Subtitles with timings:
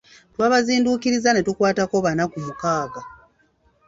[0.33, 3.01] Twabazinduukirizza netukwatako bana ku mukaaga.